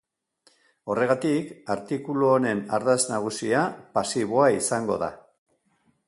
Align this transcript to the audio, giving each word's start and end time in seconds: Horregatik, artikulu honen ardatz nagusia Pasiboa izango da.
Horregatik, 0.93 1.51
artikulu 1.73 2.31
honen 2.37 2.63
ardatz 2.77 3.03
nagusia 3.11 3.61
Pasiboa 3.99 4.47
izango 4.55 4.97
da. 5.05 5.11